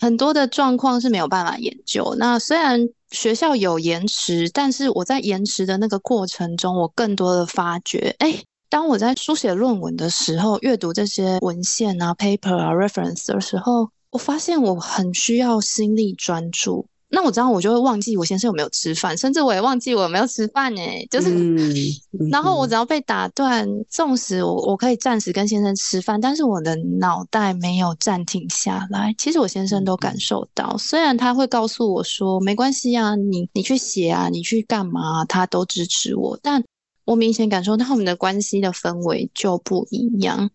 [0.01, 2.17] 很多的状况是没有办法研究。
[2.19, 13.91] 那虽然学校有延迟，但是我在延迟的那个过程中，我更多的发觉，哎，当我在书写论文的时候，阅读这些文献啊、paper 啊、reference 的时候。
[14.11, 20.83] 我发现我很需要心力专注，那我这样我就会忘记我先生有没有吃饭，甚至我也忘记我有没有吃饭呢。
[21.11, 29.15] 就是， 嗯、然后我只要被打断，纵使我我可以暂时跟先生吃饭，但是我的脑袋没有暂停下来。
[29.17, 36.63] 其实我先生都感受到，虽然他会告诉我说没关系啊，你你去写啊，你去干嘛，他都支持我，但
[37.05, 40.51] 我明显感受到我们的关系的氛围就不一样。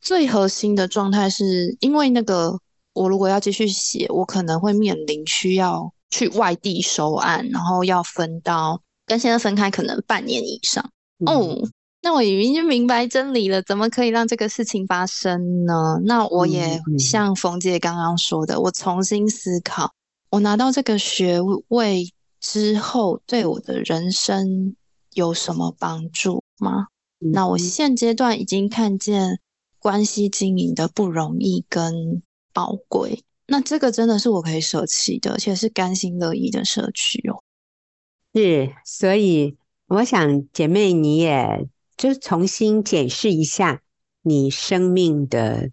[0.00, 2.58] 最核心的状态是因为那个。
[2.94, 10.88] 我如果要继续写，我可能会面临需要去外地收案，然后要分到跟先生分开，可能半年以上。
[11.18, 11.68] 嗯、哦，
[12.00, 15.98] 那我已经明白真理了，怎么可以让这个事情发生呢？
[16.04, 19.90] 那我也像冯姐刚刚说的，我重新思考，
[20.30, 24.76] 我拿到这个学位之后，对我的人生
[25.14, 26.86] 有什么帮助吗？
[27.20, 29.40] 嗯、那我现阶段已经看见
[29.80, 32.22] 关系经营的不容易跟。
[32.54, 37.42] 宝贵，那这个真的是我可以舍弃的，而且是甘心乐意的舍去哦。
[38.34, 39.56] 是，所以
[39.88, 41.66] 我想姐妹，你也
[41.96, 43.82] 就重新检视一下
[44.22, 45.70] 你生命的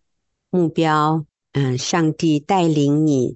[0.49, 1.25] 目标。
[1.53, 3.35] 嗯，上帝带领你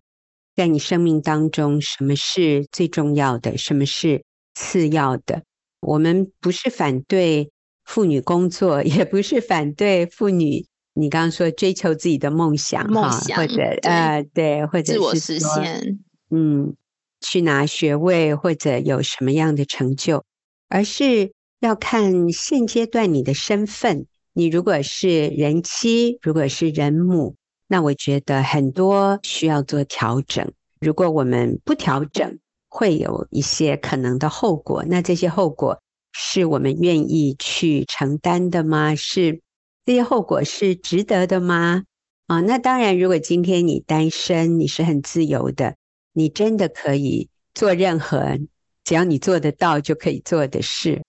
[0.56, 4.24] 在你生命当中，什么是最重要的，什么是
[4.54, 5.44] 次要的？
[5.80, 7.52] 我们不是反对
[7.84, 10.68] 妇女工作， 也不是反对妇女。
[10.96, 16.76] 你刚刚说追求自己的梦想，梦想或者呃对，或者是自我实现，嗯，
[17.20, 20.24] 去拿学位或者有什么样的成就，
[20.70, 24.06] 而是要看现阶段你的身份。
[24.34, 27.36] 你如果是人妻，如果是人母，
[27.68, 30.52] 那我觉得很多需要做调整。
[30.80, 34.84] 如果我们不调整，会有一些可能的后果。
[34.88, 35.80] 那这些后果
[36.12, 38.96] 是我们愿意去承担的吗？
[38.96, 39.40] 是？
[39.86, 41.84] 这些后果是值得的吗？
[42.28, 45.76] 啊，那当然，如果今天你单身，你是很自由的，
[46.14, 48.40] 你真的可以做任何
[48.86, 51.04] 只要你做得到就可以做的事。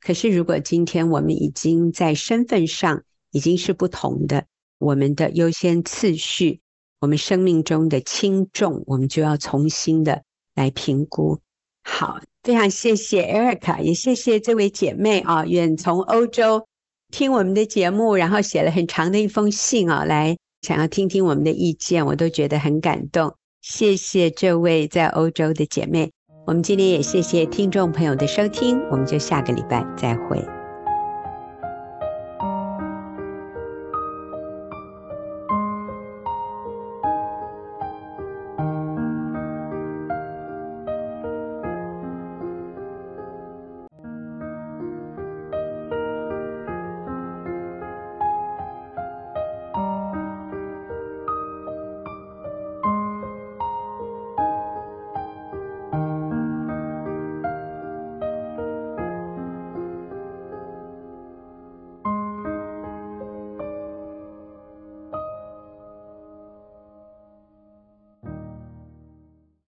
[0.00, 4.46] 可是，如果今天我们已经在身份上已经是不同的，
[4.78, 6.60] 我们的优先次序，
[7.00, 10.22] 我们生命中的轻重，我们就要重新的
[10.54, 11.40] 来评估。
[11.82, 16.66] 好，非常谢谢 Erica，也谢谢这位姐妹啊，远从欧洲。
[17.14, 23.36] 听我们的节目，然后写了很长的一封信啊，来想要听听我们的意见，我都觉得很感动。
[23.62, 26.10] 谢谢这位在欧洲的姐妹，
[26.44, 30.53] 我们今天也谢谢听众朋友的收听，我们就下个礼拜再会。